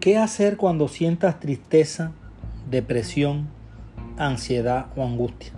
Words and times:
¿Qué 0.00 0.16
hacer 0.16 0.56
cuando 0.56 0.86
sientas 0.86 1.40
tristeza, 1.40 2.12
depresión, 2.70 3.48
ansiedad 4.16 4.86
o 4.94 5.02
angustia? 5.02 5.50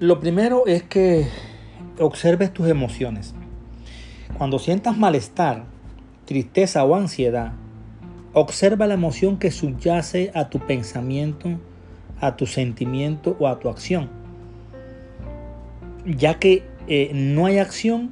Lo 0.00 0.18
primero 0.18 0.66
es 0.66 0.82
que 0.82 1.28
observes 2.00 2.52
tus 2.52 2.66
emociones. 2.66 3.34
Cuando 4.36 4.58
sientas 4.58 4.98
malestar, 4.98 5.62
tristeza 6.24 6.84
o 6.84 6.96
ansiedad, 6.96 7.52
observa 8.32 8.88
la 8.88 8.94
emoción 8.94 9.38
que 9.38 9.52
subyace 9.52 10.32
a 10.34 10.50
tu 10.50 10.58
pensamiento, 10.58 11.50
a 12.20 12.34
tu 12.34 12.46
sentimiento 12.46 13.36
o 13.38 13.46
a 13.46 13.60
tu 13.60 13.68
acción. 13.68 14.10
Ya 16.04 16.40
que 16.40 16.64
eh, 16.88 17.12
no 17.14 17.46
hay 17.46 17.58
acción 17.58 18.10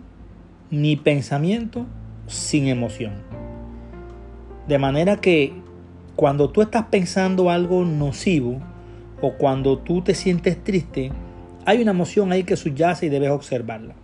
ni 0.70 0.94
pensamiento 0.94 1.86
sin 2.28 2.68
emoción. 2.68 3.37
De 4.68 4.78
manera 4.78 5.16
que 5.16 5.52
cuando 6.14 6.50
tú 6.50 6.62
estás 6.62 6.84
pensando 6.90 7.50
algo 7.50 7.84
nocivo 7.84 8.60
o 9.20 9.32
cuando 9.34 9.78
tú 9.78 10.02
te 10.02 10.14
sientes 10.14 10.62
triste, 10.62 11.10
hay 11.64 11.82
una 11.82 11.90
emoción 11.92 12.30
ahí 12.32 12.44
que 12.44 12.56
subyace 12.56 13.06
y 13.06 13.08
debes 13.08 13.30
observarla. 13.30 13.94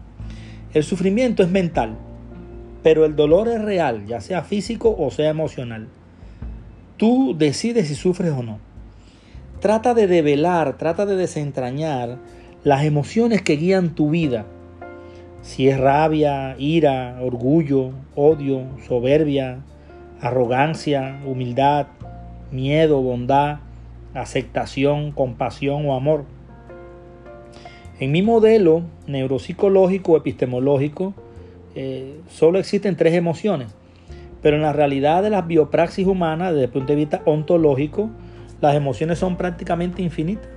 El 0.73 0.83
sufrimiento 0.83 1.43
es 1.43 1.51
mental, 1.51 1.97
pero 2.83 3.05
el 3.05 3.15
dolor 3.15 3.49
es 3.49 3.63
real, 3.63 4.07
ya 4.07 4.21
sea 4.21 4.43
físico 4.43 4.95
o 4.99 5.11
sea 5.11 5.31
emocional. 5.31 5.89
Tú 6.97 7.35
decides 7.37 7.89
si 7.89 7.95
sufres 7.95 8.33
o 8.33 8.43
no. 8.43 8.59
Trata 9.61 9.95
de 9.95 10.07
develar, 10.07 10.79
trata 10.79 11.07
de 11.07 11.17
desentrañar 11.17 12.19
las 12.65 12.85
emociones 12.85 13.43
que 13.43 13.57
guían 13.57 13.95
tu 13.95 14.11
vida 14.11 14.47
si 15.45 15.69
es 15.69 15.79
rabia, 15.79 16.57
ira, 16.59 17.19
orgullo, 17.21 17.91
odio, 18.15 18.62
soberbia, 18.89 19.59
arrogancia, 20.25 21.20
humildad, 21.27 21.86
miedo, 22.50 23.03
bondad, 23.03 23.58
aceptación, 24.14 25.12
compasión 25.12 25.86
o 25.86 25.94
amor. 25.94 26.25
En 28.00 28.11
mi 28.11 28.22
modelo 28.22 28.83
neuropsicológico 29.06 30.16
epistemológico 30.16 31.12
eh, 31.75 32.20
solo 32.31 32.58
existen 32.58 32.97
tres 32.97 33.12
emociones, 33.12 33.69
pero 34.41 34.56
en 34.56 34.62
la 34.62 34.72
realidad 34.72 35.22
de 35.22 35.28
las 35.28 35.47
biopraxis 35.47 36.06
humanas, 36.06 36.53
desde 36.53 36.64
el 36.64 36.70
punto 36.70 36.94
de 36.94 36.97
vista 36.97 37.20
ontológico, 37.27 38.09
las 38.62 38.75
emociones 38.75 39.19
son 39.19 39.36
prácticamente 39.36 40.00
infinitas. 40.00 40.48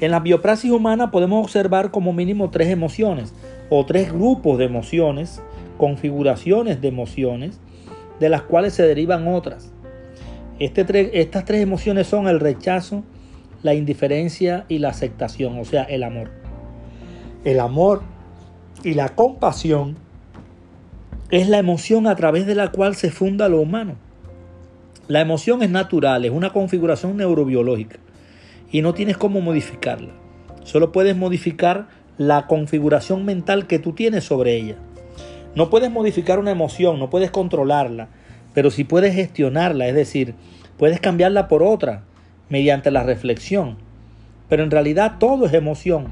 En 0.00 0.10
la 0.10 0.20
biopraxis 0.20 0.70
humana 0.70 1.10
podemos 1.10 1.42
observar 1.42 1.90
como 1.90 2.12
mínimo 2.12 2.50
tres 2.50 2.68
emociones, 2.68 3.32
o 3.70 3.86
tres 3.86 4.12
grupos 4.12 4.58
de 4.58 4.66
emociones, 4.66 5.40
configuraciones 5.78 6.82
de 6.82 6.88
emociones, 6.88 7.60
de 8.20 8.28
las 8.28 8.42
cuales 8.42 8.74
se 8.74 8.82
derivan 8.82 9.28
otras. 9.28 9.72
Este 10.58 11.20
estas 11.20 11.44
tres 11.44 11.62
emociones 11.62 12.06
son 12.06 12.28
el 12.28 12.40
rechazo, 12.40 13.02
la 13.62 13.74
indiferencia 13.74 14.64
y 14.68 14.78
la 14.78 14.90
aceptación, 14.90 15.58
o 15.58 15.64
sea, 15.64 15.82
el 15.82 16.02
amor. 16.02 16.30
El 17.44 17.60
amor 17.60 18.02
y 18.82 18.94
la 18.94 19.10
compasión 19.10 19.96
es 21.30 21.48
la 21.48 21.58
emoción 21.58 22.06
a 22.06 22.14
través 22.14 22.46
de 22.46 22.54
la 22.54 22.70
cual 22.70 22.94
se 22.94 23.10
funda 23.10 23.48
lo 23.48 23.60
humano. 23.60 23.96
La 25.08 25.20
emoción 25.20 25.62
es 25.62 25.70
natural, 25.70 26.24
es 26.24 26.30
una 26.30 26.52
configuración 26.52 27.16
neurobiológica 27.16 27.98
y 28.70 28.82
no 28.82 28.94
tienes 28.94 29.16
cómo 29.16 29.40
modificarla. 29.40 30.12
Solo 30.62 30.92
puedes 30.92 31.16
modificar 31.16 31.88
la 32.16 32.46
configuración 32.46 33.24
mental 33.24 33.66
que 33.66 33.78
tú 33.78 33.92
tienes 33.92 34.24
sobre 34.24 34.56
ella. 34.56 34.76
No 35.56 35.70
puedes 35.70 35.90
modificar 35.90 36.38
una 36.38 36.50
emoción, 36.50 36.98
no 36.98 37.10
puedes 37.10 37.30
controlarla, 37.30 38.08
pero 38.54 38.70
sí 38.70 38.84
puedes 38.84 39.14
gestionarla, 39.14 39.86
es 39.88 39.94
decir, 39.94 40.34
puedes 40.78 41.00
cambiarla 41.00 41.48
por 41.48 41.62
otra 41.62 42.04
mediante 42.48 42.90
la 42.90 43.02
reflexión. 43.02 43.76
Pero 44.48 44.62
en 44.62 44.70
realidad 44.70 45.16
todo 45.18 45.46
es 45.46 45.54
emoción, 45.54 46.08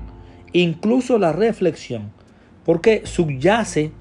incluso 0.53 1.19
la 1.19 1.33
reflexión, 1.33 2.13
porque 2.65 3.03
subyace 3.05 3.93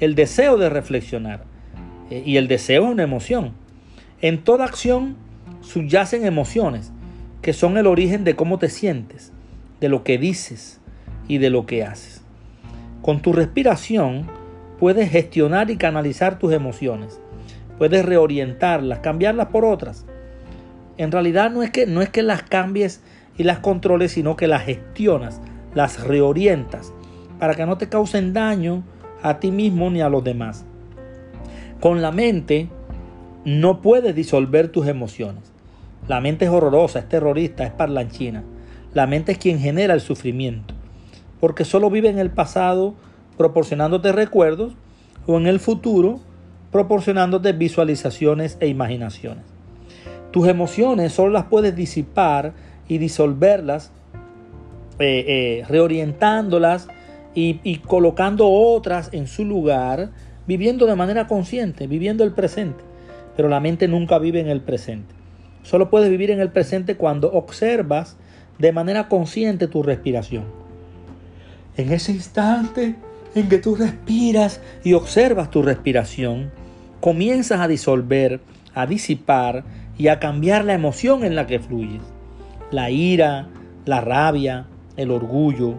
el 0.00 0.14
deseo 0.14 0.56
de 0.58 0.68
reflexionar. 0.68 1.44
Eh, 2.10 2.22
y 2.24 2.36
el 2.36 2.48
deseo 2.48 2.84
es 2.84 2.90
una 2.90 3.02
emoción. 3.02 3.52
En 4.20 4.42
toda 4.42 4.64
acción 4.64 5.16
subyacen 5.60 6.24
emociones, 6.24 6.92
que 7.42 7.52
son 7.52 7.76
el 7.78 7.86
origen 7.86 8.24
de 8.24 8.34
cómo 8.34 8.58
te 8.58 8.68
sientes, 8.68 9.32
de 9.80 9.88
lo 9.88 10.02
que 10.02 10.18
dices, 10.18 10.80
y 11.28 11.38
de 11.38 11.50
lo 11.50 11.66
que 11.66 11.84
haces. 11.84 12.22
Con 13.02 13.20
tu 13.20 13.32
respiración 13.32 14.26
puedes 14.78 15.10
gestionar 15.10 15.70
y 15.70 15.76
canalizar 15.76 16.38
tus 16.38 16.52
emociones. 16.52 17.20
Puedes 17.78 18.04
reorientarlas, 18.04 19.00
cambiarlas 19.00 19.48
por 19.48 19.64
otras. 19.64 20.04
En 20.96 21.12
realidad 21.12 21.50
no 21.50 21.62
es 21.62 21.70
que, 21.70 21.86
no 21.86 22.02
es 22.02 22.08
que 22.10 22.22
las 22.22 22.42
cambies 22.42 23.02
y 23.36 23.44
las 23.44 23.60
controles, 23.60 24.12
sino 24.12 24.36
que 24.36 24.48
las 24.48 24.64
gestionas, 24.64 25.40
las 25.74 26.04
reorientas 26.04 26.92
para 27.38 27.54
que 27.54 27.66
no 27.66 27.78
te 27.78 27.88
causen 27.88 28.32
daño 28.32 28.82
a 29.22 29.38
ti 29.38 29.50
mismo 29.50 29.90
ni 29.90 30.00
a 30.00 30.08
los 30.08 30.24
demás. 30.24 30.64
Con 31.80 32.02
la 32.02 32.10
mente 32.10 32.68
no 33.44 33.80
puedes 33.80 34.14
disolver 34.14 34.68
tus 34.68 34.88
emociones. 34.88 35.52
La 36.08 36.20
mente 36.20 36.46
es 36.46 36.50
horrorosa, 36.50 36.98
es 36.98 37.08
terrorista, 37.08 37.64
es 37.64 37.70
parlanchina. 37.70 38.42
La 38.94 39.06
mente 39.06 39.32
es 39.32 39.38
quien 39.38 39.60
genera 39.60 39.94
el 39.94 40.00
sufrimiento 40.00 40.74
porque 41.40 41.64
solo 41.64 41.90
vive 41.90 42.08
en 42.08 42.18
el 42.18 42.30
pasado 42.30 42.94
proporcionándote 43.38 44.12
recuerdos 44.12 44.74
o 45.26 45.38
en 45.38 45.46
el 45.46 45.60
futuro 45.60 46.20
proporcionándote 46.70 47.52
visualizaciones 47.52 48.58
e 48.60 48.68
imaginaciones. 48.68 49.44
Tus 50.30 50.46
emociones 50.48 51.12
solo 51.12 51.30
las 51.30 51.44
puedes 51.44 51.74
disipar 51.74 52.52
y 52.88 52.98
disolverlas, 52.98 53.90
eh, 54.98 55.24
eh, 55.26 55.64
reorientándolas 55.68 56.88
y, 57.34 57.60
y 57.62 57.76
colocando 57.76 58.50
otras 58.50 59.08
en 59.12 59.26
su 59.26 59.46
lugar, 59.46 60.10
viviendo 60.46 60.84
de 60.84 60.96
manera 60.96 61.26
consciente, 61.26 61.86
viviendo 61.86 62.24
el 62.24 62.32
presente. 62.32 62.84
Pero 63.36 63.48
la 63.48 63.60
mente 63.60 63.88
nunca 63.88 64.18
vive 64.18 64.40
en 64.40 64.48
el 64.48 64.60
presente. 64.60 65.14
Solo 65.62 65.88
puedes 65.88 66.10
vivir 66.10 66.30
en 66.30 66.40
el 66.40 66.50
presente 66.50 66.96
cuando 66.96 67.30
observas 67.32 68.16
de 68.58 68.72
manera 68.72 69.08
consciente 69.08 69.68
tu 69.68 69.82
respiración. 69.82 70.44
En 71.76 71.92
ese 71.92 72.12
instante 72.12 72.96
en 73.34 73.48
que 73.48 73.58
tú 73.58 73.74
respiras 73.74 74.60
y 74.84 74.94
observas 74.94 75.50
tu 75.50 75.62
respiración, 75.62 76.50
comienzas 77.00 77.60
a 77.60 77.68
disolver, 77.68 78.40
a 78.74 78.86
disipar 78.86 79.64
y 79.96 80.08
a 80.08 80.18
cambiar 80.18 80.64
la 80.64 80.74
emoción 80.74 81.24
en 81.24 81.34
la 81.34 81.46
que 81.46 81.60
fluyes. 81.60 82.02
La 82.70 82.90
ira, 82.90 83.48
la 83.84 84.00
rabia, 84.00 84.66
el 84.96 85.10
orgullo, 85.10 85.74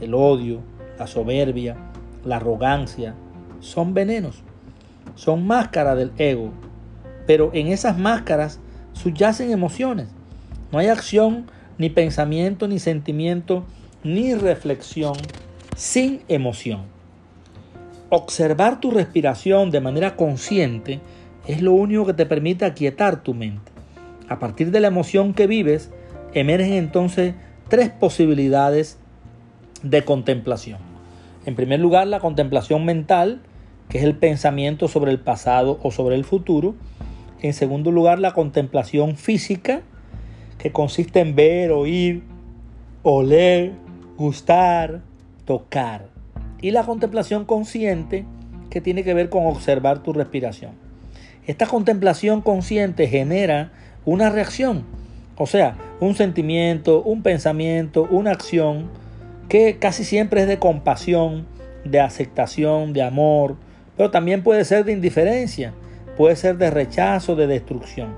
el 0.00 0.14
odio, 0.14 0.60
la 0.98 1.06
soberbia, 1.06 1.76
la 2.24 2.36
arrogancia, 2.36 3.14
son 3.60 3.94
venenos, 3.94 4.42
son 5.14 5.46
máscaras 5.46 5.96
del 5.96 6.12
ego. 6.18 6.52
Pero 7.26 7.50
en 7.52 7.68
esas 7.68 7.98
máscaras 7.98 8.60
subyacen 8.92 9.50
emociones. 9.50 10.08
No 10.72 10.78
hay 10.78 10.88
acción, 10.88 11.46
ni 11.78 11.90
pensamiento, 11.90 12.68
ni 12.68 12.78
sentimiento 12.78 13.64
ni 14.02 14.34
reflexión 14.34 15.14
sin 15.80 16.20
emoción. 16.28 16.82
Observar 18.10 18.80
tu 18.80 18.90
respiración 18.90 19.70
de 19.70 19.80
manera 19.80 20.14
consciente 20.14 21.00
es 21.46 21.62
lo 21.62 21.72
único 21.72 22.04
que 22.04 22.12
te 22.12 22.26
permite 22.26 22.66
aquietar 22.66 23.22
tu 23.22 23.32
mente. 23.32 23.72
A 24.28 24.38
partir 24.38 24.72
de 24.72 24.80
la 24.80 24.88
emoción 24.88 25.32
que 25.32 25.46
vives, 25.46 25.90
emergen 26.34 26.74
entonces 26.74 27.34
tres 27.68 27.88
posibilidades 27.88 28.98
de 29.82 30.04
contemplación. 30.04 30.80
En 31.46 31.56
primer 31.56 31.80
lugar, 31.80 32.08
la 32.08 32.20
contemplación 32.20 32.84
mental, 32.84 33.40
que 33.88 33.96
es 33.96 34.04
el 34.04 34.16
pensamiento 34.16 34.86
sobre 34.86 35.12
el 35.12 35.20
pasado 35.20 35.80
o 35.82 35.90
sobre 35.90 36.14
el 36.14 36.26
futuro. 36.26 36.74
En 37.40 37.54
segundo 37.54 37.90
lugar, 37.90 38.18
la 38.18 38.34
contemplación 38.34 39.16
física, 39.16 39.80
que 40.58 40.72
consiste 40.72 41.20
en 41.20 41.34
ver, 41.34 41.72
oír, 41.72 42.22
oler, 43.02 43.72
gustar, 44.18 45.08
tocar. 45.50 46.06
Y 46.60 46.70
la 46.70 46.84
contemplación 46.84 47.44
consciente 47.44 48.24
que 48.70 48.80
tiene 48.80 49.02
que 49.02 49.14
ver 49.14 49.30
con 49.30 49.46
observar 49.46 50.00
tu 50.00 50.12
respiración. 50.12 50.70
Esta 51.44 51.66
contemplación 51.66 52.40
consciente 52.40 53.08
genera 53.08 53.72
una 54.04 54.30
reacción, 54.30 54.84
o 55.36 55.48
sea, 55.48 55.76
un 55.98 56.14
sentimiento, 56.14 57.02
un 57.02 57.24
pensamiento, 57.24 58.06
una 58.12 58.30
acción 58.30 58.90
que 59.48 59.78
casi 59.80 60.04
siempre 60.04 60.42
es 60.42 60.46
de 60.46 60.60
compasión, 60.60 61.48
de 61.84 61.98
aceptación, 61.98 62.92
de 62.92 63.02
amor, 63.02 63.56
pero 63.96 64.12
también 64.12 64.44
puede 64.44 64.64
ser 64.64 64.84
de 64.84 64.92
indiferencia, 64.92 65.74
puede 66.16 66.36
ser 66.36 66.58
de 66.58 66.70
rechazo, 66.70 67.34
de 67.34 67.48
destrucción. 67.48 68.14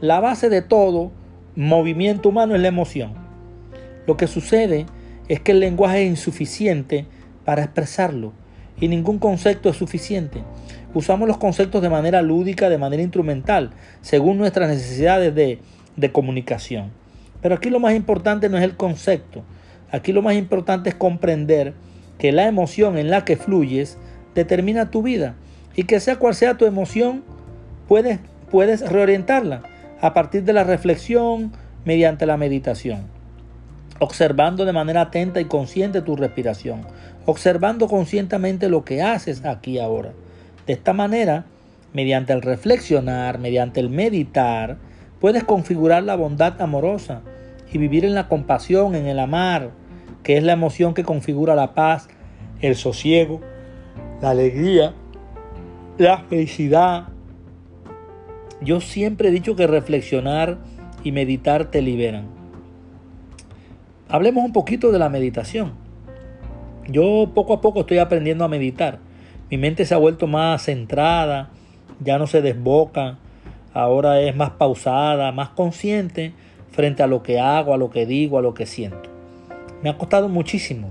La 0.00 0.18
base 0.18 0.48
de 0.48 0.60
todo 0.60 1.12
movimiento 1.54 2.30
humano 2.30 2.56
es 2.56 2.60
la 2.60 2.66
emoción. 2.66 3.14
Lo 4.08 4.16
que 4.16 4.26
sucede 4.26 4.86
es 5.28 5.40
que 5.40 5.52
el 5.52 5.60
lenguaje 5.60 6.04
es 6.04 6.10
insuficiente 6.10 7.06
para 7.44 7.62
expresarlo 7.62 8.32
y 8.80 8.88
ningún 8.88 9.18
concepto 9.18 9.68
es 9.68 9.76
suficiente. 9.76 10.42
Usamos 10.94 11.28
los 11.28 11.38
conceptos 11.38 11.82
de 11.82 11.90
manera 11.90 12.22
lúdica, 12.22 12.68
de 12.68 12.78
manera 12.78 13.02
instrumental, 13.02 13.70
según 14.00 14.38
nuestras 14.38 14.68
necesidades 14.68 15.34
de, 15.34 15.58
comunicación. 16.12 16.90
Pero 17.40 17.54
aquí 17.54 17.70
lo 17.70 17.80
más 17.80 17.94
importante 17.94 18.48
no 18.48 18.58
es 18.58 18.64
el 18.64 18.76
concepto. 18.76 19.42
Aquí 19.90 20.12
lo 20.12 20.22
más 20.22 20.34
importante 20.34 20.88
es 20.88 20.94
comprender 20.94 21.74
que 22.18 22.32
la 22.32 22.46
emoción 22.46 22.98
en 22.98 23.10
la 23.10 23.24
que 23.24 23.36
fluyes 23.36 23.98
determina 24.34 24.90
tu 24.90 25.02
vida 25.02 25.34
y 25.76 25.84
que 25.84 26.00
sea 26.00 26.16
cual 26.16 26.34
sea 26.34 26.56
tu 26.56 26.66
emoción, 26.66 27.22
puedes, 27.88 28.18
puedes 28.50 28.88
reorientarla 28.88 29.62
a 30.00 30.14
partir 30.14 30.44
de 30.44 30.52
la 30.52 30.64
reflexión 30.64 31.52
mediante 31.84 32.26
la 32.26 32.36
meditación, 32.36 33.04
observando 33.98 34.64
de 34.64 34.72
manera 34.72 35.02
atenta 35.02 35.40
y 35.40 35.44
consciente 35.44 36.02
tu 36.02 36.16
respiración, 36.16 36.82
observando 37.26 37.88
conscientemente 37.88 38.68
lo 38.68 38.84
que 38.84 39.02
haces 39.02 39.44
aquí 39.44 39.78
ahora. 39.78 40.12
De 40.66 40.72
esta 40.72 40.92
manera, 40.92 41.44
mediante 41.92 42.32
el 42.32 42.42
reflexionar, 42.42 43.38
mediante 43.38 43.80
el 43.80 43.90
meditar, 43.90 44.78
puedes 45.20 45.44
configurar 45.44 46.02
la 46.02 46.16
bondad 46.16 46.60
amorosa 46.60 47.22
y 47.72 47.78
vivir 47.78 48.04
en 48.04 48.14
la 48.14 48.28
compasión, 48.28 48.94
en 48.94 49.06
el 49.06 49.18
amar, 49.18 49.70
que 50.22 50.36
es 50.36 50.42
la 50.42 50.52
emoción 50.52 50.94
que 50.94 51.04
configura 51.04 51.54
la 51.54 51.74
paz, 51.74 52.08
el 52.60 52.76
sosiego, 52.76 53.40
la 54.20 54.30
alegría, 54.30 54.94
la 55.98 56.18
felicidad. 56.18 57.08
Yo 58.60 58.80
siempre 58.80 59.28
he 59.28 59.32
dicho 59.32 59.54
que 59.54 59.66
reflexionar 59.66 60.58
y 61.04 61.12
meditar 61.12 61.70
te 61.70 61.82
liberan. 61.82 62.33
Hablemos 64.14 64.44
un 64.44 64.52
poquito 64.52 64.92
de 64.92 65.00
la 65.00 65.08
meditación. 65.08 65.72
Yo 66.86 67.32
poco 67.34 67.52
a 67.52 67.60
poco 67.60 67.80
estoy 67.80 67.98
aprendiendo 67.98 68.44
a 68.44 68.48
meditar. 68.48 69.00
Mi 69.50 69.58
mente 69.58 69.84
se 69.84 69.92
ha 69.92 69.98
vuelto 69.98 70.28
más 70.28 70.62
centrada, 70.62 71.50
ya 71.98 72.16
no 72.16 72.28
se 72.28 72.40
desboca, 72.40 73.18
ahora 73.72 74.20
es 74.20 74.36
más 74.36 74.50
pausada, 74.50 75.32
más 75.32 75.48
consciente 75.48 76.32
frente 76.70 77.02
a 77.02 77.08
lo 77.08 77.24
que 77.24 77.40
hago, 77.40 77.74
a 77.74 77.76
lo 77.76 77.90
que 77.90 78.06
digo, 78.06 78.38
a 78.38 78.42
lo 78.42 78.54
que 78.54 78.66
siento. 78.66 79.10
Me 79.82 79.90
ha 79.90 79.98
costado 79.98 80.28
muchísimo, 80.28 80.90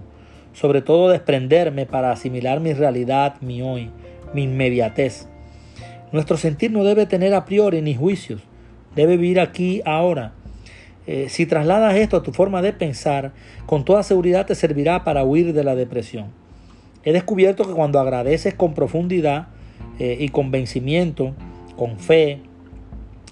sobre 0.52 0.82
todo 0.82 1.08
desprenderme 1.08 1.86
para 1.86 2.12
asimilar 2.12 2.60
mi 2.60 2.74
realidad, 2.74 3.36
mi 3.40 3.62
hoy, 3.62 3.90
mi 4.34 4.44
inmediatez. 4.44 5.30
Nuestro 6.12 6.36
sentir 6.36 6.72
no 6.72 6.84
debe 6.84 7.06
tener 7.06 7.34
a 7.36 7.46
priori 7.46 7.82
ni 7.82 7.96
juicios, 7.96 8.42
debe 8.98 9.16
vivir 9.16 9.40
aquí 9.40 9.82
ahora. 9.86 10.34
Eh, 11.06 11.28
si 11.30 11.46
trasladas 11.46 11.96
esto 11.96 12.18
a 12.18 12.24
tu 12.24 12.32
forma 12.32 12.62
de 12.62 12.74
pensar, 12.74 13.34
con 13.66 13.84
toda 13.84 14.04
seguridad 14.04 14.46
te 14.46 14.56
servirá 14.56 15.04
para 15.04 15.24
huir 15.24 15.54
de 15.54 15.64
la 15.64 15.76
depresión. 15.76 16.28
He 17.04 17.12
descubierto 17.12 17.66
que 17.68 17.74
cuando 17.74 18.00
agradeces 18.00 18.54
con 18.54 18.74
profundidad 18.74 19.48
eh, 20.00 20.18
y 20.20 20.30
convencimiento, 20.30 21.34
con 21.76 22.00
fe, 22.00 22.42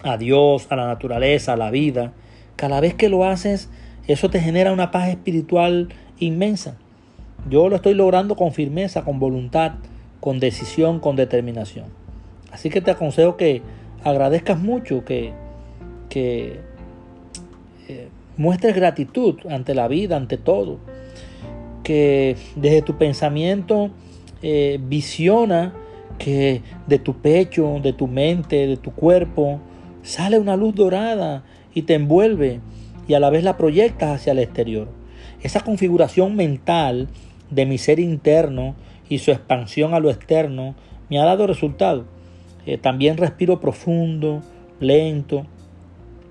a 0.04 0.18
Dios, 0.18 0.68
a 0.70 0.76
la 0.76 0.88
naturaleza, 0.88 1.54
a 1.54 1.58
la 1.58 1.72
vida, 1.72 2.14
cada 2.56 2.82
vez 2.82 2.94
que 2.94 3.08
lo 3.08 3.26
haces, 3.26 3.70
eso 4.08 4.30
te 4.30 4.40
genera 4.40 4.74
una 4.74 4.92
paz 4.92 5.10
espiritual 5.10 5.90
inmensa. 6.20 6.76
Yo 7.50 7.70
lo 7.70 7.76
estoy 7.78 7.94
logrando 7.94 8.36
con 8.36 8.52
firmeza, 8.52 9.04
con 9.04 9.20
voluntad, 9.20 9.74
con 10.20 10.40
decisión, 10.40 11.00
con 11.00 11.16
determinación. 11.16 11.86
Así 12.52 12.70
que 12.70 12.82
te 12.82 12.92
aconsejo 12.92 13.38
que 13.38 13.62
agradezcas 14.04 14.60
mucho, 14.60 15.06
que, 15.06 15.34
que 16.10 16.60
eh, 17.88 18.10
muestres 18.38 18.76
gratitud 18.76 19.36
ante 19.50 19.74
la 19.74 19.88
vida, 19.88 20.18
ante 20.18 20.38
todo. 20.38 20.80
Que 21.84 22.36
desde 22.56 22.82
tu 22.82 22.98
pensamiento 22.98 23.92
eh, 24.42 24.80
visiona 24.82 25.74
que 26.18 26.62
de 26.88 27.00
tu 27.00 27.16
pecho, 27.16 27.80
de 27.82 27.94
tu 27.94 28.08
mente, 28.08 28.68
de 28.68 28.78
tu 28.78 28.92
cuerpo, 28.92 29.60
sale 30.04 30.38
una 30.38 30.56
luz 30.56 30.76
dorada 30.76 31.44
y 31.74 31.84
te 31.84 31.96
envuelve 31.96 32.60
y 33.08 33.14
a 33.14 33.20
la 33.20 33.30
vez 33.30 33.44
la 33.44 33.58
proyectas 33.58 34.22
hacia 34.22 34.32
el 34.32 34.40
exterior. 34.40 34.88
Esa 35.42 35.62
configuración 35.62 36.36
mental 36.36 37.08
de 37.50 37.66
mi 37.66 37.78
ser 37.78 38.00
interno 38.00 38.76
y 39.10 39.20
su 39.20 39.32
expansión 39.32 39.94
a 39.94 40.00
lo 40.00 40.10
externo 40.10 40.76
me 41.10 41.20
ha 41.20 41.26
dado 41.26 41.48
resultado. 41.48 42.06
Eh, 42.66 42.78
también 42.78 43.18
respiro 43.18 43.60
profundo, 43.60 44.42
lento. 44.80 45.46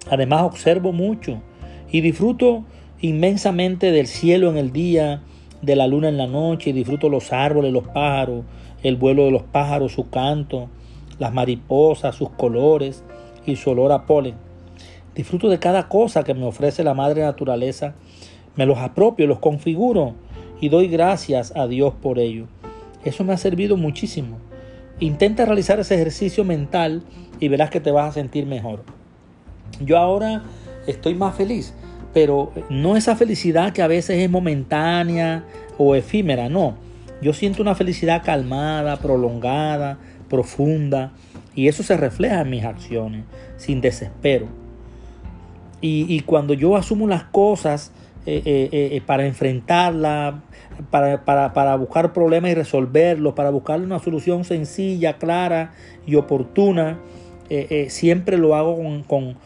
Además 0.08 0.43
observo 0.43 0.93
mucho 0.93 1.41
y 1.91 2.00
disfruto 2.00 2.64
inmensamente 3.00 3.93
del 3.93 4.06
cielo 4.06 4.50
en 4.50 4.56
el 4.56 4.73
día, 4.73 5.23
de 5.62 5.76
la 5.76 5.87
luna 5.87 6.08
en 6.08 6.17
la 6.17 6.26
noche, 6.26 6.70
y 6.70 6.73
disfruto 6.73 7.08
los 7.08 7.32
árboles, 7.32 7.73
los 7.73 7.88
pájaros, 7.88 8.44
el 8.82 8.97
vuelo 8.97 9.25
de 9.25 9.31
los 9.31 9.43
pájaros, 9.43 9.93
su 9.93 10.08
canto, 10.08 10.69
las 11.19 11.32
mariposas, 11.32 12.14
sus 12.17 12.31
colores 12.31 13.05
y 13.47 13.56
su 13.56 13.70
olor 13.70 13.93
a 13.93 14.06
polen. 14.06 14.35
Disfruto 15.14 15.49
de 15.49 15.58
cada 15.58 15.88
cosa 15.88 16.23
que 16.25 16.35
me 16.35 16.47
ofrece 16.47 16.85
la 16.85 16.94
madre 16.94 17.23
naturaleza, 17.23 17.94
me 18.56 18.67
los 18.67 18.79
apropio, 18.79 19.26
los 19.26 19.38
configuro 19.38 20.14
y 20.61 20.69
doy 20.69 20.88
gracias 20.88 21.55
a 21.56 21.67
Dios 21.67 21.94
por 22.00 22.19
ello. 22.19 22.47
Eso 23.05 23.25
me 23.25 23.32
ha 23.32 23.38
servido 23.38 23.76
muchísimo. 23.76 24.38
Intenta 24.99 25.47
realizar 25.47 25.81
ese 25.81 25.94
ejercicio 25.94 26.44
mental 26.44 27.02
y 27.38 27.49
verás 27.49 27.70
que 27.70 27.81
te 27.81 27.91
vas 27.91 28.11
a 28.11 28.12
sentir 28.12 28.47
mejor. 28.47 28.85
Yo 29.78 29.99
ahora 29.99 30.43
estoy 30.87 31.14
más 31.14 31.37
feliz, 31.37 31.75
pero 32.12 32.52
no 32.69 32.96
esa 32.96 33.17
felicidad 33.17 33.72
que 33.72 33.82
a 33.82 33.87
veces 33.87 34.19
es 34.19 34.31
momentánea 34.31 35.44
o 35.78 35.94
efímera, 35.94 36.49
no. 36.49 36.76
Yo 37.22 37.32
siento 37.32 37.62
una 37.62 37.75
felicidad 37.75 38.22
calmada, 38.25 38.96
prolongada, 38.96 39.99
profunda, 40.28 41.12
y 41.55 41.69
eso 41.69 41.82
se 41.82 41.96
refleja 41.96 42.40
en 42.40 42.50
mis 42.50 42.64
acciones, 42.64 43.25
sin 43.56 43.81
desespero. 43.81 44.46
Y, 45.82 46.20
cuando 46.20 46.52
yo 46.52 46.76
asumo 46.76 47.08
las 47.08 47.25
cosas 47.25 47.90
eh, 48.26 48.43
eh, 48.44 48.69
eh, 48.73 49.00
para 49.05 49.26
enfrentarla, 49.26 50.43
para, 50.90 51.25
para, 51.25 51.76
buscar 51.76 52.12
problemas 52.12 52.50
y 52.50 52.55
resolverlos, 52.55 53.32
para 53.32 53.49
buscar 53.49 53.81
una 53.81 53.99
solución 53.99 54.44
sencilla, 54.44 55.16
clara 55.16 55.73
y 56.06 56.16
oportuna, 56.16 56.99
siempre 57.88 58.37
lo 58.37 58.55
hago 58.55 58.76
con 59.06 59.37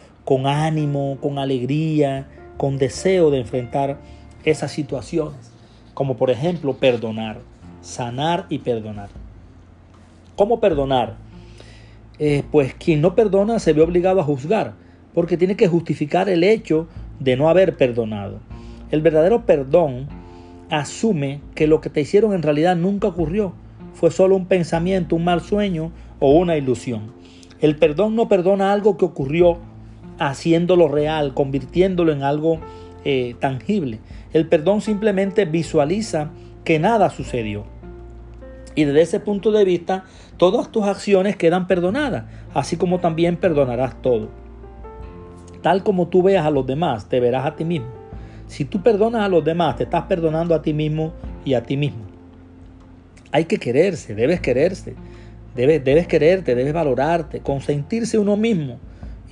ánimo, 0.46 1.18
con 1.20 1.38
alegría, 1.38 2.26
con 2.56 2.78
deseo 2.78 3.30
de 3.30 3.40
enfrentar 3.40 3.98
esas 4.44 4.72
situaciones. 4.72 5.52
Como 5.94 6.16
por 6.16 6.30
ejemplo 6.30 6.74
perdonar, 6.74 7.38
sanar 7.80 8.46
y 8.48 8.58
perdonar. 8.58 9.08
¿Cómo 10.36 10.60
perdonar? 10.60 11.16
pues 12.52 12.74
quien 12.74 13.00
no 13.00 13.16
perdona 13.16 13.58
se 13.58 13.72
ve 13.72 13.82
obligado 13.82 14.20
a 14.20 14.24
juzgar, 14.24 14.74
porque 15.12 15.36
tiene 15.36 15.56
que 15.56 15.66
justificar 15.66 16.28
el 16.28 16.44
hecho 16.44 16.86
de 17.18 17.36
no 17.36 17.48
haber 17.48 17.76
perdonado. 17.76 18.38
El 18.90 19.02
verdadero 19.02 19.44
perdón 19.46 20.06
asume 20.70 21.40
que 21.54 21.66
lo 21.66 21.80
que 21.80 21.90
te 21.90 22.00
hicieron 22.00 22.32
en 22.32 22.42
realidad 22.42 22.76
nunca 22.76 23.08
ocurrió, 23.08 23.52
fue 23.94 24.10
solo 24.10 24.36
un 24.36 24.46
pensamiento, 24.46 25.16
un 25.16 25.24
mal 25.24 25.40
sueño 25.40 25.92
o 26.20 26.32
una 26.32 26.56
ilusión. 26.56 27.12
El 27.60 27.76
perdón 27.76 28.16
no 28.16 28.28
perdona 28.28 28.72
algo 28.72 28.96
que 28.96 29.04
ocurrió 29.04 29.58
haciéndolo 30.18 30.88
real, 30.88 31.34
convirtiéndolo 31.34 32.12
en 32.12 32.22
algo 32.22 32.60
eh, 33.04 33.34
tangible. 33.40 33.98
El 34.32 34.48
perdón 34.48 34.80
simplemente 34.80 35.44
visualiza 35.44 36.30
que 36.64 36.78
nada 36.78 37.10
sucedió. 37.10 37.64
Y 38.74 38.84
desde 38.84 39.02
ese 39.02 39.20
punto 39.20 39.52
de 39.52 39.64
vista, 39.64 40.04
todas 40.36 40.70
tus 40.72 40.84
acciones 40.84 41.36
quedan 41.36 41.66
perdonadas, 41.66 42.24
así 42.54 42.76
como 42.76 42.98
también 42.98 43.36
perdonarás 43.36 44.00
todo. 44.02 44.28
Tal 45.62 45.82
como 45.82 46.08
tú 46.08 46.22
veas 46.22 46.44
a 46.44 46.50
los 46.50 46.66
demás, 46.66 47.08
te 47.08 47.20
verás 47.20 47.46
a 47.46 47.56
ti 47.56 47.64
mismo. 47.64 47.88
Si 48.46 48.64
tú 48.64 48.82
perdonas 48.82 49.22
a 49.22 49.28
los 49.28 49.44
demás, 49.44 49.76
te 49.76 49.84
estás 49.84 50.02
perdonando 50.04 50.54
a 50.54 50.62
ti 50.62 50.72
mismo 50.72 51.12
y 51.44 51.54
a 51.54 51.62
ti 51.62 51.76
mismo. 51.76 52.02
Hay 53.32 53.46
que 53.46 53.58
quererse, 53.58 54.14
debes 54.14 54.40
quererse. 54.40 54.94
Debes, 55.54 55.84
debes 55.84 56.08
quererte, 56.08 56.56
debes 56.56 56.72
valorarte, 56.72 57.40
consentirse 57.40 58.18
uno 58.18 58.36
mismo 58.36 58.80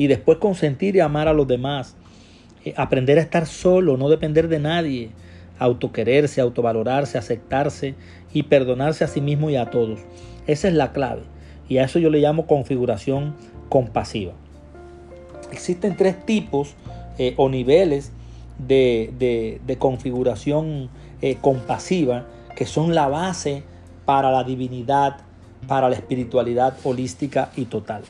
y 0.02 0.08
después 0.08 0.38
consentir 0.38 0.96
y 0.96 1.00
amar 1.00 1.28
a 1.28 1.32
los 1.32 1.46
demás. 1.46 1.94
Eh, 2.64 2.74
aprender 2.76 3.18
a 3.18 3.20
estar 3.20 3.46
solo, 3.46 3.96
no 3.96 4.08
depender 4.08 4.48
de 4.48 4.58
nadie. 4.58 5.10
Autoquererse, 5.60 6.40
autovalorarse, 6.40 7.18
aceptarse 7.18 7.94
y 8.32 8.42
perdonarse 8.42 9.04
a 9.04 9.06
sí 9.06 9.20
mismo 9.20 9.48
y 9.48 9.54
a 9.54 9.70
todos. 9.70 10.00
Esa 10.48 10.66
es 10.66 10.74
la 10.74 10.90
clave. 10.90 11.22
Y 11.68 11.78
a 11.78 11.84
eso 11.84 12.00
yo 12.00 12.10
le 12.10 12.18
llamo 12.18 12.48
configuración 12.48 13.36
compasiva. 13.68 14.32
Existen 15.52 15.96
tres 15.96 16.26
tipos 16.26 16.74
eh, 17.16 17.34
o 17.36 17.48
niveles 17.48 18.10
de, 18.58 19.60
configuración 19.78 20.90
eh, 21.20 21.36
compasiva 21.40 22.26
que 22.56 22.66
son 22.66 22.92
la 22.92 23.06
base 23.06 23.62
para 24.04 24.32
la 24.32 24.42
divinidad, 24.42 25.18
para 25.68 25.88
la 25.88 25.94
espiritualidad 25.94 26.74
holística 26.82 27.52
y 27.54 27.66
total. 27.66 28.02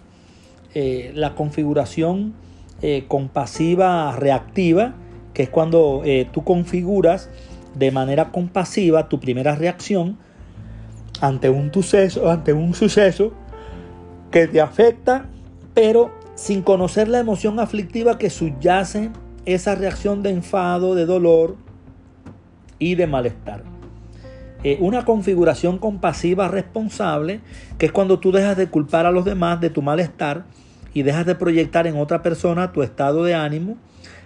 Eh, 0.75 1.13
la 1.15 1.35
configuración 1.35 2.35
eh, 2.81 3.05
compasiva 3.09 4.17
reactiva, 4.17 4.95
que 5.35 5.45
es 5.45 5.49
cuando 5.49 6.03
tú 6.33 6.45
configuras 6.45 7.31
de 7.75 7.91
manera 7.91 8.31
compasiva 8.31 9.09
tu 9.09 9.19
primera 9.19 9.55
reacción 9.55 10.19
ante 11.23 11.49
un 11.49 11.73
suceso, 11.73 12.31
ante 12.31 12.53
un 12.53 12.75
suceso 12.75 13.33
que 14.31 14.47
te 14.47 14.61
afecta, 14.61 15.27
pero 15.73 16.11
sin 16.35 16.63
conocer 16.63 17.09
la 17.09 17.21
emoción 17.21 17.61
aflictiva 17.61 18.19
que 18.19 18.31
subyace 18.31 19.11
esa 19.45 19.75
reacción 19.75 20.23
de 20.23 20.31
enfado, 20.31 20.95
de 20.95 21.07
dolor 21.07 21.57
y 22.79 22.95
de 22.95 23.07
malestar. 23.07 23.63
Eh, 24.65 24.79
una 24.81 25.05
configuración 25.05 25.79
compasiva 25.79 26.49
responsable, 26.49 27.41
que 27.79 27.87
es 27.87 27.93
cuando 27.93 28.19
tú 28.19 28.31
dejas 28.33 28.57
de 28.57 28.69
culpar 28.69 29.07
a 29.07 29.11
los 29.11 29.25
demás 29.25 29.61
de 29.61 29.71
tu 29.71 29.83
malestar 29.83 30.45
y 30.95 31.03
dejas 31.03 31.27
de 31.27 31.35
proyectar 31.35 31.87
en 31.87 31.97
otra 31.97 32.23
persona 32.23 32.73
tu 32.73 32.83
estado 32.83 33.25
de 33.25 33.35
ánimo, 33.35 33.77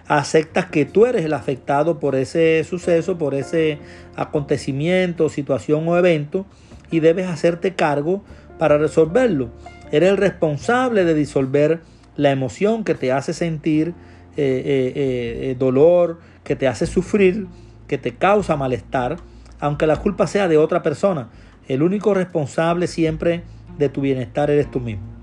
aceptas 0.07 0.65
que 0.67 0.85
tú 0.85 1.05
eres 1.05 1.25
el 1.25 1.33
afectado 1.33 1.99
por 1.99 2.15
ese 2.15 2.63
suceso, 2.63 3.17
por 3.17 3.33
ese 3.33 3.79
acontecimiento, 4.15 5.29
situación 5.29 5.87
o 5.87 5.97
evento 5.97 6.45
y 6.91 6.99
debes 6.99 7.27
hacerte 7.27 7.75
cargo 7.75 8.23
para 8.57 8.77
resolverlo. 8.77 9.49
Eres 9.91 10.09
el 10.09 10.17
responsable 10.17 11.03
de 11.03 11.13
disolver 11.13 11.81
la 12.15 12.31
emoción 12.31 12.83
que 12.83 12.95
te 12.95 13.11
hace 13.11 13.33
sentir 13.33 13.93
eh, 14.37 14.93
eh, 14.95 15.55
dolor, 15.57 16.19
que 16.43 16.55
te 16.55 16.67
hace 16.67 16.85
sufrir, 16.85 17.47
que 17.87 17.97
te 17.97 18.15
causa 18.15 18.55
malestar 18.55 19.17
aunque 19.59 19.87
la 19.87 19.97
culpa 19.97 20.27
sea 20.27 20.47
de 20.47 20.57
otra 20.57 20.83
persona. 20.83 21.29
El 21.67 21.81
único 21.81 22.13
responsable 22.13 22.87
siempre 22.87 23.43
de 23.77 23.89
tu 23.89 24.01
bienestar 24.01 24.49
eres 24.49 24.69
tú 24.71 24.79
mismo. 24.79 25.16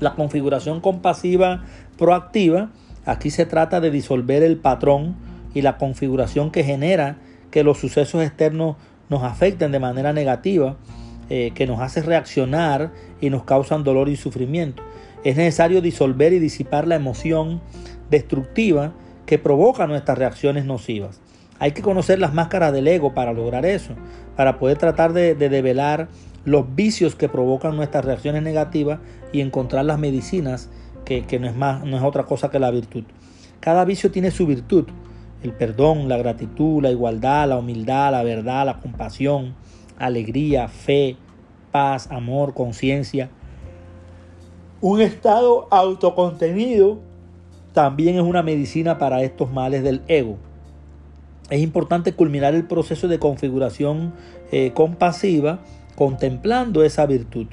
La 0.00 0.14
configuración 0.14 0.80
compasiva 0.80 1.64
proactiva, 1.98 2.70
aquí 3.04 3.30
se 3.30 3.46
trata 3.46 3.80
de 3.80 3.90
disolver 3.90 4.42
el 4.42 4.56
patrón 4.56 5.16
y 5.54 5.62
la 5.62 5.78
configuración 5.78 6.50
que 6.50 6.64
genera 6.64 7.16
que 7.50 7.64
los 7.64 7.78
sucesos 7.78 8.22
externos 8.22 8.76
nos 9.08 9.22
afecten 9.22 9.72
de 9.72 9.78
manera 9.78 10.12
negativa, 10.12 10.76
eh, 11.30 11.52
que 11.54 11.66
nos 11.66 11.80
hace 11.80 12.02
reaccionar 12.02 12.92
y 13.20 13.30
nos 13.30 13.44
causan 13.44 13.84
dolor 13.84 14.08
y 14.08 14.16
sufrimiento. 14.16 14.82
Es 15.24 15.36
necesario 15.36 15.80
disolver 15.80 16.32
y 16.32 16.38
disipar 16.38 16.86
la 16.86 16.96
emoción 16.96 17.60
destructiva 18.10 18.92
que 19.24 19.38
provoca 19.38 19.86
nuestras 19.86 20.18
reacciones 20.18 20.64
nocivas. 20.64 21.20
Hay 21.58 21.72
que 21.72 21.82
conocer 21.82 22.18
las 22.18 22.34
máscaras 22.34 22.72
del 22.72 22.86
ego 22.86 23.14
para 23.14 23.32
lograr 23.32 23.64
eso, 23.64 23.94
para 24.36 24.58
poder 24.58 24.78
tratar 24.78 25.12
de, 25.12 25.34
develar 25.34 26.08
los 26.46 26.74
vicios 26.74 27.14
que 27.14 27.28
provocan 27.28 27.76
nuestras 27.76 28.04
reacciones 28.04 28.42
negativas 28.42 29.00
y 29.32 29.42
encontrar 29.42 29.84
las 29.84 29.98
medicinas 29.98 30.70
que, 31.04 31.24
no, 31.38 31.46
es 31.46 31.54
más, 31.54 31.84
no 31.84 31.96
es 31.96 32.02
otra 32.02 32.24
cosa 32.24 32.50
que 32.50 32.58
la 32.58 32.70
virtud. 32.70 33.04
Cada 33.60 33.84
vicio 33.84 34.10
tiene 34.10 34.30
su 34.30 34.46
virtud, 34.46 34.86
el 35.42 35.52
perdón, 35.52 36.08
la 36.08 36.16
gratitud, 36.16 36.82
la 36.82 36.90
igualdad, 36.90 37.48
la 37.48 37.58
humildad, 37.58 38.12
la 38.12 38.22
verdad, 38.22 38.64
la 38.64 38.80
compasión, 38.80 39.54
alegría, 39.98 40.68
fe, 40.68 41.16
paz, 41.70 42.08
amor, 42.10 42.54
conciencia. 42.54 43.28
Un 44.80 45.00
estado 45.00 45.68
autocontenido 45.70 47.00
también 47.72 48.16
es 48.16 48.22
una 48.22 48.42
medicina 48.42 48.98
para 48.98 49.22
estos 49.22 49.52
males 49.52 49.82
del 49.82 50.02
ego 50.08 50.38
es 51.50 51.60
importante 51.60 52.12
culminar 52.12 52.54
el 52.54 52.64
proceso 52.64 53.08
de 53.08 53.18
configuración 53.18 54.12
eh, 54.50 54.72
compasiva 54.74 55.60
contemplando 55.96 56.84
esa 56.84 57.06
virtud. 57.06 57.46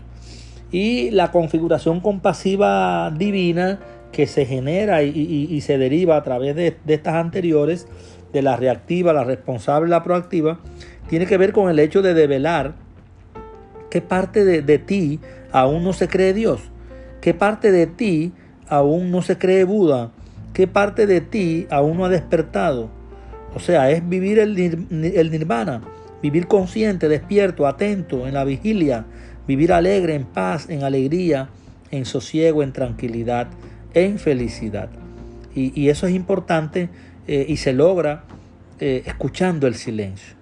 Y 0.72 1.10
la 1.12 1.32
configuración 1.32 2.00
compasiva 2.00 3.12
divina 3.12 3.80
que 4.12 4.28
se 4.28 4.46
genera 4.46 5.02
y, 5.02 5.60
se 5.62 5.80
deriva 5.80 6.18
a 6.18 6.24
través 6.24 6.56
de, 6.56 6.78
estas 6.88 7.16
anteriores, 7.16 7.88
de 8.32 8.44
la 8.44 8.56
reactiva, 8.56 9.14
la 9.14 9.24
responsable, 9.24 9.90
la 9.90 10.04
proactiva, 10.04 10.60
tiene 11.10 11.26
que 11.26 11.38
ver 11.38 11.52
con 11.52 11.70
el 11.70 11.80
hecho 11.80 12.02
de 12.02 12.14
develar 12.14 12.76
qué 13.90 14.02
parte 14.02 14.46
de, 14.46 14.78
ti 14.78 15.20
aún 15.52 15.84
no 15.84 15.94
se 15.94 16.08
cree 16.08 16.34
Dios, 16.34 16.62
qué 17.22 17.34
parte 17.34 17.72
de 17.72 17.88
ti 17.88 18.34
aún 18.68 19.12
no 19.12 19.24
se 19.24 19.38
cree 19.38 19.64
Buda, 19.64 20.12
qué 20.54 20.68
parte 20.68 21.08
de 21.08 21.22
ti 21.22 21.68
aún 21.72 21.98
no 21.98 22.06
ha 22.06 22.10
despertado 22.10 22.90
o 23.56 23.60
sea, 23.60 23.92
es 23.92 24.08
vivir 24.08 24.40
el, 24.40 24.56
nirvana, 25.32 25.82
vivir 26.24 26.48
consciente, 26.48 27.10
despierto, 27.10 27.68
atento, 27.68 28.26
en 28.26 28.34
la 28.34 28.46
vigilia, 28.46 29.06
vivir 29.46 29.74
alegre, 29.74 30.16
en 30.16 30.24
paz, 30.24 30.70
en 30.70 30.84
alegría, 30.84 31.50
en 31.92 32.06
sosiego, 32.06 32.64
en 32.64 32.72
tranquilidad, 32.72 33.48
en 33.94 34.18
felicidad. 34.18 34.90
Y, 35.54 35.90
eso 35.90 36.08
es 36.08 36.16
importante 36.16 36.90
eh, 37.28 37.46
y 37.48 37.58
se 37.58 37.74
logra 37.74 38.24
eh, 38.80 39.04
escuchando 39.06 39.68
el 39.68 39.76
silencio, 39.76 40.34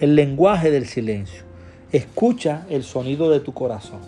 el 0.00 0.14
lenguaje 0.14 0.70
del 0.70 0.86
silencio. 0.86 1.42
Escucha 1.90 2.66
el 2.68 2.84
sonido 2.84 3.30
de 3.30 3.40
tu 3.40 3.54
corazón. 3.54 4.00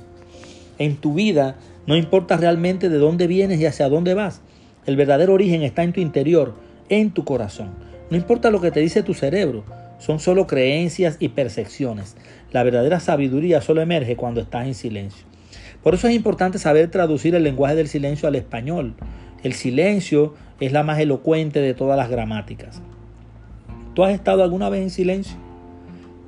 En 0.78 0.96
tu 0.96 1.14
vida 1.14 1.56
no 1.86 1.96
importa 1.96 2.36
realmente 2.36 2.90
de 2.90 2.98
dónde 2.98 3.26
vienes 3.26 3.58
y 3.60 3.66
hacia 3.66 3.88
dónde 3.88 4.12
vas. 4.12 4.42
El 4.86 4.96
verdadero 4.96 5.32
origen 5.32 5.62
está 5.62 5.82
en 5.82 5.92
tu 5.94 6.00
interior, 6.00 6.54
en 6.90 7.12
tu 7.12 7.24
corazón. 7.24 7.70
No 8.10 8.16
importa 8.16 8.50
lo 8.50 8.60
que 8.60 8.70
te 8.70 8.80
dice 8.80 9.02
tu 9.02 9.14
cerebro, 9.14 9.64
son 10.04 10.20
solo 10.20 10.46
creencias 10.46 11.16
y 11.18 11.28
percepciones. 11.28 12.14
La 12.52 12.62
verdadera 12.62 13.00
sabiduría 13.00 13.62
solo 13.62 13.80
emerge 13.80 14.16
cuando 14.16 14.42
estás 14.42 14.66
en 14.66 14.74
silencio. 14.74 15.24
Por 15.82 15.94
eso 15.94 16.08
es 16.08 16.14
importante 16.14 16.58
saber 16.58 16.90
traducir 16.90 17.34
el 17.34 17.42
lenguaje 17.42 17.74
del 17.74 17.88
silencio 17.88 18.28
al 18.28 18.34
español. 18.34 18.94
El 19.42 19.54
silencio 19.54 20.34
es 20.60 20.72
la 20.72 20.82
más 20.82 20.98
elocuente 20.98 21.60
de 21.60 21.72
todas 21.72 21.96
las 21.96 22.10
gramáticas. 22.10 22.82
¿Tú 23.94 24.04
has 24.04 24.12
estado 24.12 24.42
alguna 24.42 24.68
vez 24.68 24.82
en 24.82 24.90
silencio? 24.90 25.38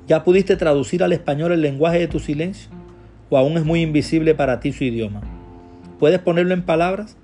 ¿Ya 0.07 0.23
pudiste 0.23 0.55
traducir 0.55 1.03
al 1.03 1.13
español 1.13 1.51
el 1.51 1.61
lenguaje 1.61 1.99
de 1.99 2.07
tu 2.07 2.19
silencio? 2.19 2.71
¿O 3.29 3.37
aún 3.37 3.57
es 3.57 3.63
muy 3.63 3.81
invisible 3.83 4.33
para 4.33 4.59
ti 4.59 4.71
su 4.71 4.85
idioma? 4.85 5.21
¿Puedes 5.99 6.19
ponerlo 6.19 6.55
en 6.55 6.63
palabras? 6.63 7.15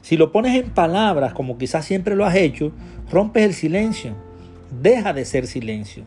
Si 0.00 0.16
lo 0.16 0.32
pones 0.32 0.56
en 0.56 0.70
palabras, 0.70 1.34
como 1.34 1.58
quizás 1.58 1.84
siempre 1.84 2.16
lo 2.16 2.24
has 2.24 2.36
hecho, 2.36 2.72
rompes 3.10 3.42
el 3.42 3.52
silencio. 3.52 4.27
Deja 4.70 5.14
de 5.14 5.24
ser 5.24 5.46
silencio. 5.46 6.04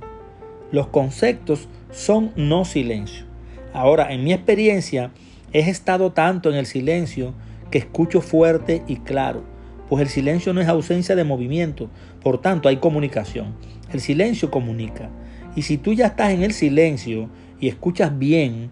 Los 0.72 0.88
conceptos 0.88 1.68
son 1.92 2.32
no 2.36 2.64
silencio. 2.64 3.26
Ahora, 3.74 4.14
en 4.14 4.24
mi 4.24 4.34
experiencia, 4.34 5.12
he 5.52 5.62
estado 5.62 6.12
tanto 6.12 6.50
en 6.50 6.56
el 6.56 6.68
silencio 6.68 7.34
que 7.72 7.80
escucho 7.80 8.22
fuerte 8.22 8.84
y 8.88 8.98
claro, 8.98 9.44
pues 9.90 10.04
el 10.04 10.10
silencio 10.10 10.54
no 10.54 10.62
es 10.62 10.68
ausencia 10.68 11.16
de 11.16 11.24
movimiento, 11.24 11.90
por 12.22 12.40
tanto 12.40 12.70
hay 12.70 12.78
comunicación. 12.78 13.56
El 13.92 14.00
silencio 14.00 14.52
comunica. 14.52 15.10
Y 15.56 15.64
si 15.64 15.78
tú 15.78 15.94
ya 15.94 16.08
estás 16.08 16.32
en 16.32 16.44
el 16.44 16.54
silencio 16.54 17.30
y 17.60 17.68
escuchas 17.68 18.18
bien, 18.18 18.70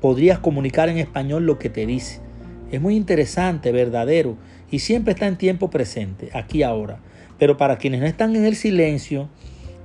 podrías 0.00 0.40
comunicar 0.40 0.88
en 0.88 0.98
español 0.98 1.46
lo 1.46 1.60
que 1.60 1.70
te 1.70 1.86
dice. 1.86 2.20
Es 2.72 2.80
muy 2.80 2.96
interesante, 2.96 3.70
verdadero, 3.70 4.36
y 4.70 4.80
siempre 4.80 5.12
está 5.12 5.26
en 5.26 5.38
tiempo 5.38 5.70
presente, 5.70 6.28
aquí 6.34 6.64
ahora. 6.64 7.00
Pero 7.38 7.56
para 7.56 7.78
quienes 7.78 8.00
no 8.00 8.06
están 8.06 8.34
en 8.36 8.44
el 8.44 8.56
silencio, 8.56 9.28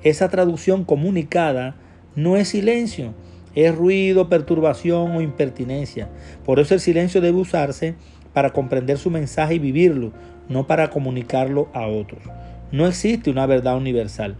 esa 0.03 0.29
traducción 0.29 0.83
comunicada 0.83 1.75
no 2.15 2.35
es 2.37 2.49
silencio, 2.49 3.13
es 3.55 3.73
ruido, 3.75 4.29
perturbación 4.29 5.15
o 5.15 5.21
impertinencia. 5.21 6.09
Por 6.45 6.59
eso 6.59 6.73
el 6.73 6.79
silencio 6.79 7.21
debe 7.21 7.37
usarse 7.37 7.95
para 8.33 8.51
comprender 8.51 8.97
su 8.97 9.09
mensaje 9.09 9.55
y 9.55 9.59
vivirlo, 9.59 10.11
no 10.49 10.67
para 10.67 10.89
comunicarlo 10.89 11.69
a 11.73 11.87
otros. 11.87 12.23
No 12.71 12.87
existe 12.87 13.29
una 13.29 13.45
verdad 13.45 13.77
universal. 13.77 14.35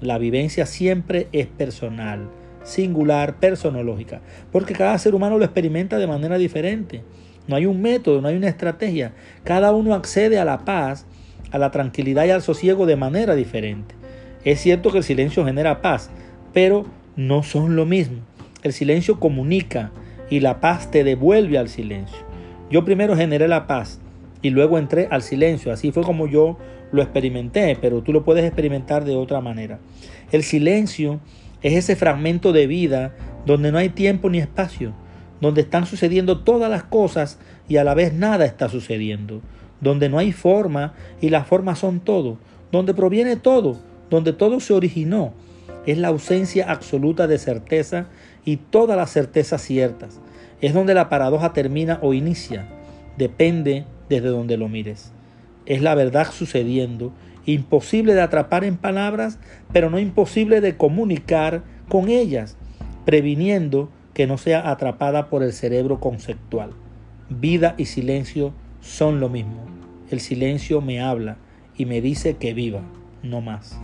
La 0.00 0.18
vivencia 0.18 0.66
siempre 0.66 1.28
es 1.32 1.46
personal, 1.46 2.28
singular, 2.62 3.36
personológica, 3.36 4.22
porque 4.50 4.74
cada 4.74 4.98
ser 4.98 5.14
humano 5.14 5.38
lo 5.38 5.44
experimenta 5.44 5.98
de 5.98 6.06
manera 6.06 6.38
diferente. 6.38 7.02
No 7.46 7.56
hay 7.56 7.66
un 7.66 7.82
método, 7.82 8.22
no 8.22 8.28
hay 8.28 8.36
una 8.36 8.48
estrategia. 8.48 9.12
Cada 9.44 9.72
uno 9.72 9.94
accede 9.94 10.38
a 10.38 10.46
la 10.46 10.64
paz, 10.64 11.06
a 11.54 11.58
la 11.58 11.70
tranquilidad 11.70 12.24
y 12.24 12.30
al 12.30 12.42
sosiego 12.42 12.84
de 12.84 12.96
manera 12.96 13.36
diferente. 13.36 13.94
Es 14.44 14.60
cierto 14.60 14.90
que 14.90 14.98
el 14.98 15.04
silencio 15.04 15.44
genera 15.44 15.80
paz, 15.82 16.10
pero 16.52 16.84
no 17.14 17.44
son 17.44 17.76
lo 17.76 17.86
mismo. 17.86 18.18
El 18.64 18.72
silencio 18.72 19.20
comunica 19.20 19.92
y 20.28 20.40
la 20.40 20.60
paz 20.60 20.90
te 20.90 21.04
devuelve 21.04 21.56
al 21.56 21.68
silencio. 21.68 22.18
Yo 22.70 22.84
primero 22.84 23.16
generé 23.16 23.46
la 23.46 23.68
paz 23.68 24.00
y 24.42 24.50
luego 24.50 24.78
entré 24.78 25.06
al 25.12 25.22
silencio. 25.22 25.72
Así 25.72 25.92
fue 25.92 26.02
como 26.02 26.26
yo 26.26 26.58
lo 26.90 27.02
experimenté, 27.02 27.78
pero 27.80 28.02
tú 28.02 28.12
lo 28.12 28.24
puedes 28.24 28.44
experimentar 28.44 29.04
de 29.04 29.14
otra 29.14 29.40
manera. 29.40 29.78
El 30.32 30.42
silencio 30.42 31.20
es 31.62 31.74
ese 31.74 31.94
fragmento 31.94 32.52
de 32.52 32.66
vida 32.66 33.14
donde 33.46 33.70
no 33.70 33.78
hay 33.78 33.90
tiempo 33.90 34.28
ni 34.28 34.38
espacio 34.38 34.92
donde 35.44 35.60
están 35.60 35.86
sucediendo 35.86 36.40
todas 36.40 36.70
las 36.70 36.84
cosas 36.84 37.38
y 37.68 37.76
a 37.76 37.84
la 37.84 37.94
vez 37.94 38.12
nada 38.12 38.44
está 38.44 38.68
sucediendo, 38.68 39.42
donde 39.84 40.08
no 40.08 40.18
hay 40.18 40.32
forma 40.32 40.94
y 41.20 41.28
las 41.28 41.46
formas 41.46 41.78
son 41.78 42.00
todo, 42.00 42.38
donde 42.72 42.94
proviene 42.94 43.36
todo, 43.36 43.76
donde 44.10 44.32
todo 44.32 44.58
se 44.58 44.72
originó. 44.72 45.32
Es 45.86 45.98
la 45.98 46.08
ausencia 46.08 46.70
absoluta 46.70 47.26
de 47.26 47.38
certeza 47.38 48.06
y 48.44 48.56
todas 48.56 48.96
las 48.96 49.12
certezas 49.12 49.62
ciertas. 49.62 50.20
Es 50.60 50.74
donde 50.74 50.94
la 50.94 51.08
paradoja 51.08 51.52
termina 51.52 51.98
o 52.02 52.14
inicia. 52.14 52.66
Depende 53.18 53.84
desde 54.08 54.28
donde 54.28 54.56
lo 54.56 54.68
mires. 54.68 55.12
Es 55.66 55.82
la 55.82 55.94
verdad 55.94 56.26
sucediendo, 56.32 57.12
imposible 57.46 58.14
de 58.14 58.22
atrapar 58.22 58.64
en 58.64 58.76
palabras, 58.76 59.38
pero 59.72 59.90
no 59.90 59.98
imposible 59.98 60.60
de 60.60 60.76
comunicar 60.76 61.62
con 61.88 62.08
ellas, 62.08 62.56
previniendo 63.04 63.90
que 64.14 64.26
no 64.26 64.38
sea 64.38 64.70
atrapada 64.70 65.28
por 65.28 65.42
el 65.42 65.52
cerebro 65.52 66.00
conceptual. 66.00 66.70
Vida 67.28 67.74
y 67.76 67.86
silencio 67.86 68.54
son 68.80 69.20
lo 69.20 69.28
mismo. 69.28 69.73
El 70.10 70.20
silencio 70.20 70.80
me 70.80 71.00
habla 71.00 71.38
y 71.76 71.86
me 71.86 72.00
dice 72.00 72.36
que 72.36 72.54
viva, 72.54 72.82
no 73.22 73.40
más. 73.40 73.78